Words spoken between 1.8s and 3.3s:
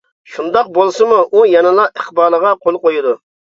ئىقبالغا قول قويىدۇ.